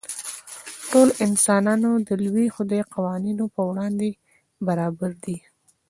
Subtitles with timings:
[0.89, 4.09] ټول انسانان د لوی خدای قوانینو په وړاندې
[4.67, 5.37] برابر دي.